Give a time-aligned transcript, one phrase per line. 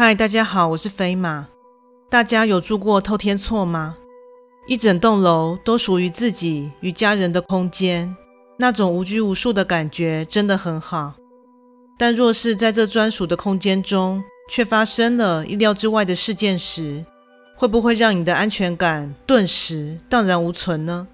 [0.00, 1.48] 嗨，大家好，我是飞马。
[2.08, 3.96] 大家有住过透天厝吗？
[4.68, 8.16] 一整栋楼都属于自己与家人的空间，
[8.58, 11.14] 那种无拘无束的感觉真的很好。
[11.98, 17.04] 但若是在这专属的空间中，却发生了意料之外的事件时，
[17.56, 21.08] 会不会让你的安全感顿时荡然无存呢？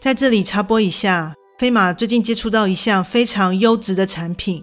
[0.00, 4.62] 在这里插播一下，飞马最近接触到一项非常优质的产品。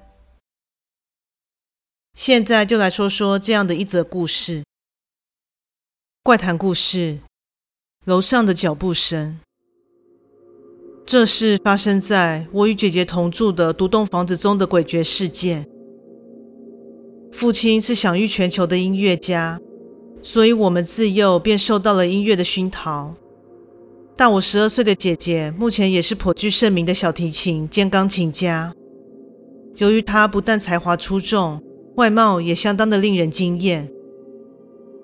[2.13, 4.63] 现在就来说说这样的一则故事。
[6.23, 7.19] 怪谈故事：
[8.05, 9.39] 楼上的脚步声。
[11.05, 15.65] 这是发生在我与姐姐同住的独栋房子中的诡谲事件。
[17.31, 19.59] 父亲是享誉全球的音乐家，
[20.21, 23.15] 所以我们自幼便受到了音乐的熏陶。
[24.17, 28.73] 大我十二岁的姐姐目前也是颇具盛名的小提琴兼钢琴家。
[29.77, 31.63] 由于她不但才华出众，
[31.95, 33.91] 外貌也相当的令人惊艳，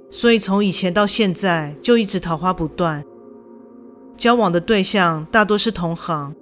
[0.09, 3.03] 所以从以前到现在就一直桃花不断。
[4.15, 6.33] 交往的对象大多是同行。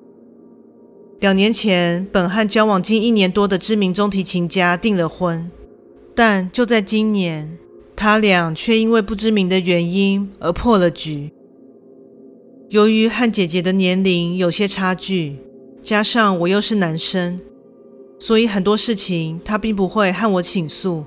[1.19, 5.49] 两年前，本和交往近一年多的知名中提琴家订了婚，
[6.13, 7.57] 但就在今年，
[7.95, 11.31] 他俩却因为不知名的原因而破了局。
[12.69, 15.37] 由于和姐姐的年龄有些差距，
[15.81, 17.39] 加上我又是男生。
[18.17, 21.05] 所以很多事情他并不会和我倾诉，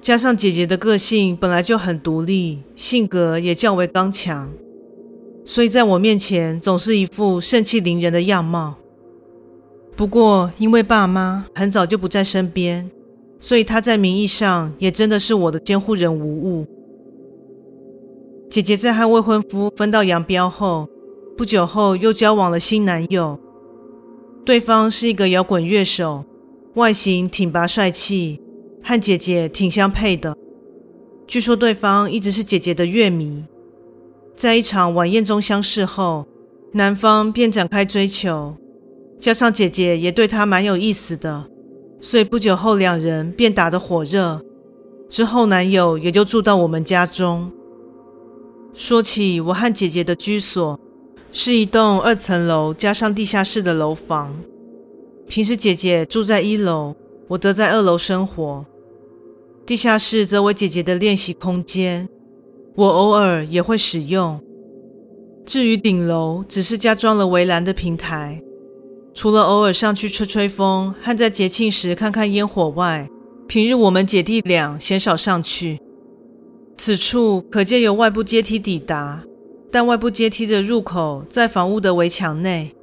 [0.00, 4.50] 加上姐姐的个性本来就很独立，性格也较为刚强，
[5.44, 8.76] 所以在我面前总是一副盛气凌人的样貌。
[9.96, 12.90] 不过因为爸妈很早就不在身边，
[13.40, 16.66] 所以她在名义上也真的是我的监护人无误。
[18.50, 20.88] 姐姐在和未婚夫分道扬镳后，
[21.36, 23.38] 不久后又交往了新男友。
[24.44, 26.24] 对方是一个摇滚乐手，
[26.74, 28.40] 外形挺拔帅气，
[28.82, 30.36] 和姐姐挺相配的。
[31.28, 33.44] 据说对方一直是姐姐的乐迷，
[34.34, 36.26] 在一场晚宴中相识后，
[36.72, 38.56] 男方便展开追求，
[39.20, 41.46] 加上姐姐也对他蛮有意思的，
[42.00, 44.42] 所以不久后两人便打得火热。
[45.08, 47.52] 之后男友也就住到我们家中。
[48.74, 50.80] 说起我和姐姐的居所。
[51.34, 54.36] 是一栋二层楼加上地下室的楼房。
[55.26, 56.94] 平时姐姐住在一楼，
[57.28, 58.66] 我则在二楼生活。
[59.64, 62.06] 地下室则为姐姐的练习空间，
[62.76, 64.38] 我偶尔也会使用。
[65.46, 68.42] 至于顶楼，只是加装了围栏的平台，
[69.14, 73.08] 除了偶尔上去吹吹风和在节庆时看看烟火外，
[73.48, 75.80] 平日我们姐弟俩鲜少上去。
[76.76, 79.24] 此处可借由外部阶梯抵达。
[79.72, 82.74] 但外部阶梯的入口在房屋的围墙内，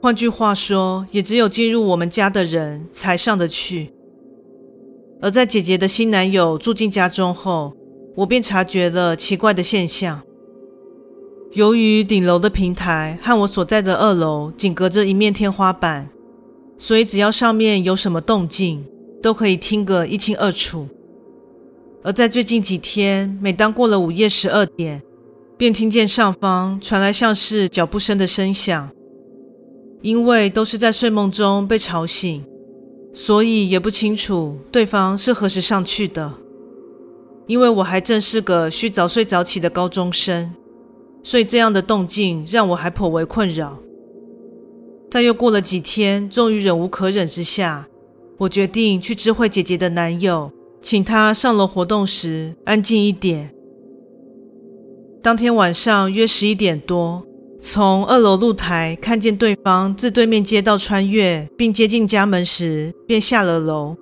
[0.00, 3.92] 换句话说，也只有进入我们家的人才上得去。
[5.20, 7.76] 而在姐姐的新男友住进家中后，
[8.16, 10.22] 我便察觉了奇怪的现象。
[11.52, 16.08] 由于顶楼的平台和我所在的二楼仅隔着一面天花板，
[16.78, 18.86] 所以只要上面有什么动静，
[19.22, 20.88] 都可以听个一清二楚。
[22.02, 25.02] 而在最近几天，每当过了午夜十二点，
[25.62, 28.90] 便听见上方传来像是脚步声的声响，
[30.00, 32.44] 因为都是在睡梦中被吵醒，
[33.14, 36.34] 所以也不清楚对方是何时上去的。
[37.46, 40.52] 因为我还正是个需早睡早起的高中生，
[41.22, 43.78] 所以这样的动静让我还颇为困扰。
[45.12, 47.86] 但又过了几天，终于忍无可忍之下，
[48.38, 50.50] 我决定去知会姐姐的男友，
[50.80, 53.54] 请他上楼活动时安静一点。
[55.22, 57.24] 当天晚上约十一点多，
[57.60, 63.96] 从二楼露台看见对方自对面街道穿越并接近家门时，便下了楼。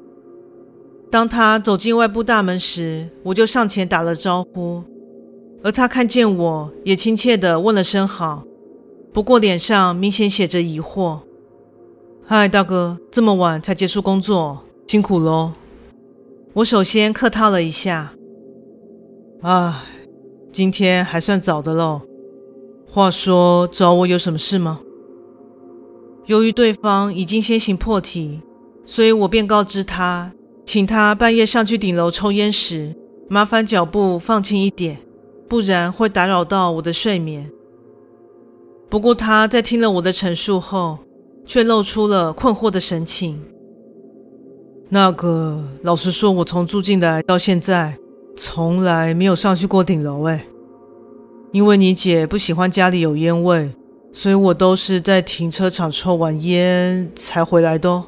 [1.10, 4.82] 当他走进外部大门时，我就上前打了招呼，
[5.62, 8.44] 而他看见我也亲切地问了声好，
[9.12, 11.20] 不过脸上明显写着疑惑。
[12.24, 15.52] 嗨，大哥，这么晚才结束工作，辛苦喽。
[16.54, 18.14] 我首先客套了一下，
[19.42, 19.74] 唉。
[20.52, 22.02] 今天还算早的喽。
[22.86, 24.80] 话说，找我有什么事吗？
[26.26, 28.40] 由于对方已经先行破题，
[28.84, 30.32] 所以我便告知他，
[30.64, 32.96] 请他半夜上去顶楼抽烟时，
[33.28, 34.98] 麻烦脚步放轻一点，
[35.48, 37.48] 不然会打扰到我的睡眠。
[38.88, 40.98] 不过他在听了我的陈述后，
[41.46, 43.40] 却露出了困惑的神情。
[44.88, 47.96] 那个，老实说，我从住进来到现在，
[48.36, 50.24] 从来没有上去过顶楼。
[50.24, 50.46] 哎，
[51.52, 53.74] 因为你姐不喜欢家里有烟味，
[54.12, 58.04] 所以我都是在停车场抽完烟才回来的哦。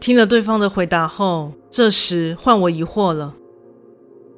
[0.00, 3.36] 听了对方的回答后，这时换我疑惑了。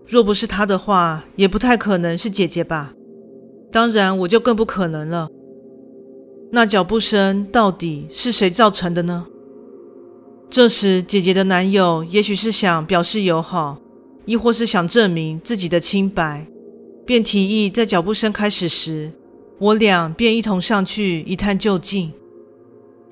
[0.07, 2.93] 若不是他的话，也不太可能是姐姐吧？
[3.73, 5.29] 当然，我就更不可能了。
[6.53, 9.27] 那脚步声到底是谁造成的呢？
[10.51, 13.79] 这时，姐姐的男友也许是想表示友好，
[14.25, 16.47] 亦或是想证明自己的清白，
[17.05, 19.13] 便提议在脚步声开始时，
[19.59, 22.13] 我俩便一同上去一探究竟。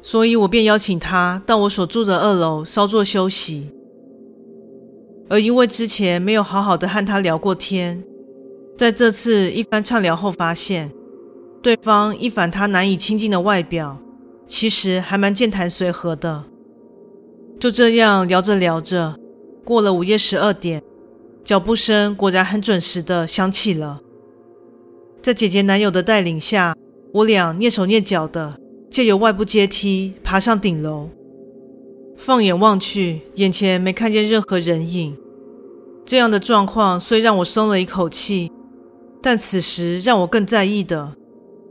[0.01, 3.69] 所以我便邀请他到我所住的二楼稍作休息。
[5.29, 8.03] 而因为之前没有好好的和他聊过天，
[8.77, 10.93] 在这次一番畅聊后，发现
[11.63, 14.03] 对方一反他难以亲近的外表，
[14.47, 16.45] 其实还蛮健谈随和的。
[17.61, 19.15] 就这样聊着聊着，
[19.65, 20.83] 过了午夜十二点，
[21.45, 24.01] 脚步声果然很准时的响起了。
[25.21, 26.77] 在姐姐男友的带领下，
[27.13, 28.59] 我俩蹑手蹑脚的
[28.91, 31.11] 借由外部阶梯爬上顶楼。
[32.17, 35.17] 放眼望去，眼前没看见任何人影。
[36.05, 38.51] 这样的状况虽让我松了一口气，
[39.21, 41.17] 但此时让我更在意的，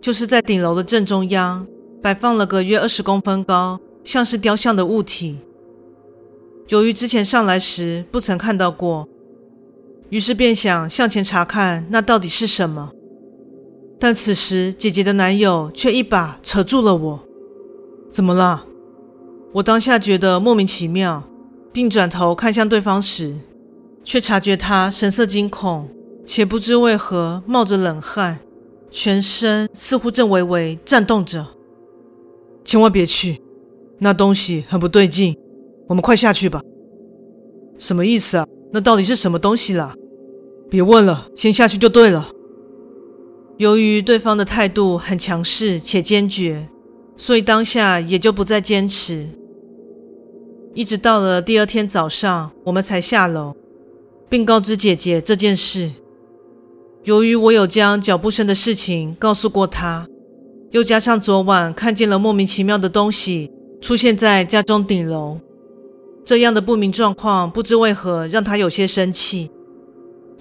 [0.01, 1.65] 就是在顶楼的正中央
[2.01, 5.38] 摆放了个约二十公分高，像是雕像的物体。
[6.69, 9.07] 由于之前上来时不曾看到过，
[10.11, 12.91] 于是便想向前查看那到底是什么。
[13.97, 17.19] 但此时姐姐的男友却一把扯住了我。
[18.11, 18.65] 怎么了？
[19.53, 21.23] 我当下觉得莫名其妙，
[21.71, 23.35] 并转头看向对方时，
[24.03, 25.87] 却察觉他神色惊恐，
[26.25, 28.39] 且不知为何冒着冷汗，
[28.89, 31.47] 全身似乎正微微颤动着。
[32.65, 33.41] 千万别去，
[33.99, 35.37] 那东西很不对劲。
[35.87, 36.61] 我们快下去吧。
[37.77, 38.45] 什么意思啊？
[38.73, 39.93] 那到底是什么东西啦？
[40.71, 42.29] 别问了，先下去就对了。
[43.57, 46.69] 由于对方的态度很强势且坚决，
[47.18, 49.27] 所以当下也就不再坚持。
[50.73, 53.53] 一直到了第二天早上，我们才下楼，
[54.29, 55.91] 并告知姐姐这件事。
[57.03, 60.07] 由于我有将脚步声的事情告诉过她，
[60.71, 63.51] 又加上昨晚看见了莫名其妙的东西
[63.81, 65.38] 出现在家中顶楼。
[66.23, 69.51] 这样的不明状况，不知为何让他有些生气，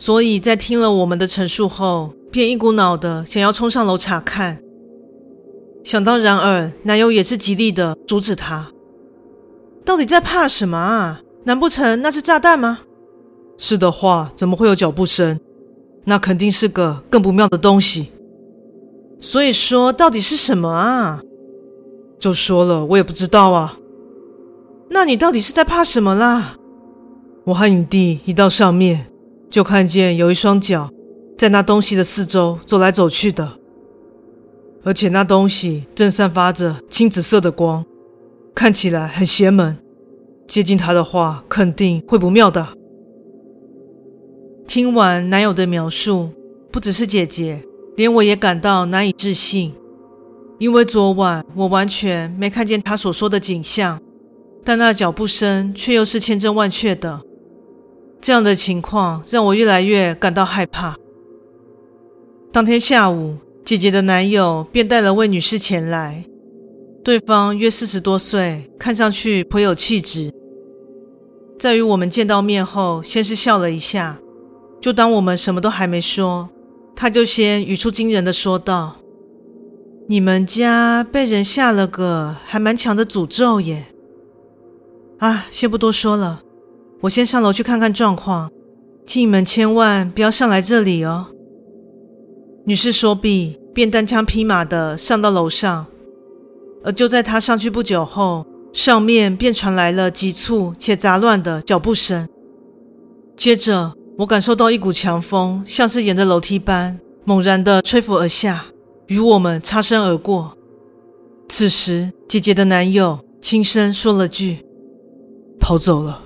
[0.01, 4.59] 所以在听了我们的陈述后，便一股脑的想要冲上楼查看。
[5.85, 8.71] 想到然而，男友也是极力的阻止他。
[9.85, 11.21] 到底在怕什么啊？
[11.45, 12.79] 难不成那是炸弹吗？
[13.59, 15.39] 是的话，怎么会有脚步声？
[16.05, 18.11] 那肯定是个更不妙的东西。
[19.21, 21.21] 所以说，到底是什么啊？
[22.19, 23.77] 就说了，我也不知道啊。
[24.89, 26.57] 那你到底是在怕什么啦？
[27.45, 29.07] 我和你弟一到上面，
[29.51, 30.89] 就看见有一双脚
[31.37, 33.59] 在那东西的四周走来走去的，
[34.85, 37.85] 而且那东西正散发着青紫色的光，
[38.55, 39.77] 看起来很邪门。
[40.47, 42.69] 接近他的话，肯定会不妙的。
[44.67, 46.31] 听完男友的描述，
[46.71, 47.65] 不只是姐姐，
[47.97, 49.73] 连我也感到难以置信，
[50.59, 54.01] 因为昨晚我完全没看见他所说的景象。
[54.63, 57.21] 但那脚步声却又是千真万确的，
[58.21, 60.97] 这样的情况让我越来越感到害怕。
[62.53, 66.25] 当天下午，姐姐的男友便带了位女士前来，
[67.03, 70.33] 对方约四十多岁，看上去颇有气质。
[71.59, 74.19] 在与我们见到面后，先是笑了一下，
[74.81, 76.49] 就当我们什么都还没说，
[76.97, 78.97] 他就先语出惊人的说道
[80.09, 83.87] ：“你们家被人下了个还蛮强的诅咒耶。”
[85.21, 86.43] 啊，先不多说了，
[87.03, 88.51] 我先上楼去看看状况，
[89.07, 91.29] 请你们千万不要上来这里哦。
[92.67, 95.87] 女士说毕，便单枪匹马的上到楼上，
[96.85, 102.29] 而就在她上去不久后，上面便传来了急促且杂乱的脚步声。
[103.35, 108.67] 接着，我感受到一股强风，像是沿着楼梯般猛然的吹拂而下，
[109.07, 110.55] 与我们擦身而过。
[111.49, 114.59] 此时，姐姐的男友轻声说了句。
[115.59, 116.23] 跑走了。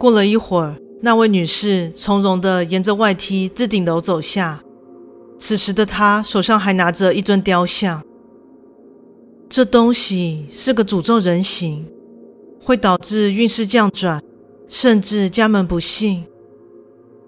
[0.00, 4.62] 过了一会儿，那位女士从容地沿着外梯自顶楼走下。
[5.38, 8.02] 此时的她手上还拿着一尊雕像。
[9.50, 11.84] 这东西是个诅咒人形，
[12.62, 14.22] 会导致运势降转，
[14.68, 16.24] 甚至家门不幸。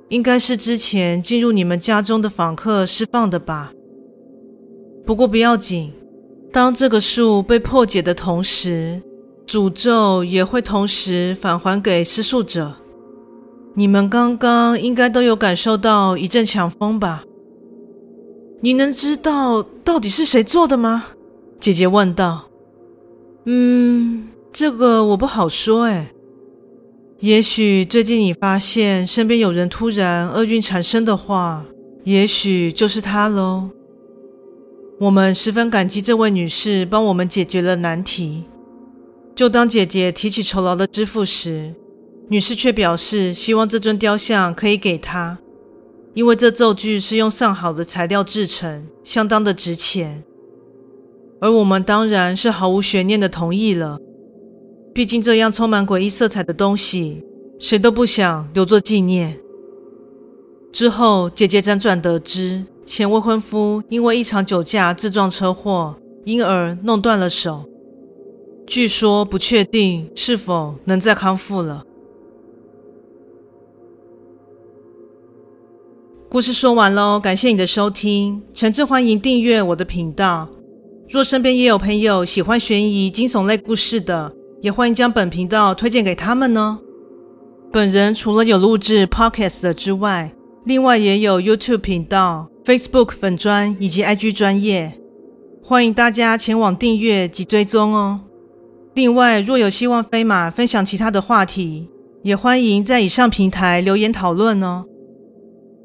[0.08, 3.74] 应该是之前进入你们家中的访客释放的吧。
[5.04, 5.92] 不过不要紧，
[6.50, 9.02] 当这个术被破解的同时，
[9.46, 12.75] 诅咒也会同时返还给施术者。
[13.75, 17.25] 你们刚刚应该都有感受到一阵强风吧？
[18.61, 21.06] 你能知道到底是谁做的吗？
[21.58, 22.49] 姐姐问道。
[23.44, 26.08] 嗯，这个我不好说诶。
[27.18, 31.64] 也许最近你发现身边有人突然厄运缠身的话，
[32.04, 33.70] 也许就是他喽。
[35.00, 38.44] 我们十分感激这位女士帮我们解决了难题。
[39.34, 41.74] 就当姐姐提起酬劳的支付时，
[42.28, 45.38] 女士却表示希望这尊雕像可以给她，
[46.14, 50.22] 因为这咒具是用上好的材料制成，相当的值钱。
[51.40, 53.98] 而我们当然是毫无悬念的同意了。
[54.94, 57.24] 毕竟，这样充满诡异色彩的东西，
[57.58, 59.38] 谁都不想留作纪念。
[60.70, 67.64] 之后，姐姐辗转得知，前未婚夫因为一场酒驾自撞车祸，因而弄断了手。
[68.66, 71.85] 据说不确定是否能再康复了。
[76.28, 80.49] 故事说完喽，感谢你的收听，诚挚欢迎订阅我的频道。
[81.09, 86.78] 若身边也有朋友喜欢悬疑惊悚类故事的，也欢迎将本频道推荐给他们呢。
[87.71, 94.99] 本人除了有录制 Podcast 的之外，另外也有 YouTube 频道、Facebook 粉专以及 IG 专业，
[95.62, 98.21] 欢迎大家前往订阅及追踪哦。
[98.94, 101.88] 另外，若有希望飞马分享其他的话题，
[102.22, 104.84] 也欢迎在以上平台留言讨论哦。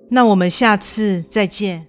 [0.10, 1.88] 那我们下次再见。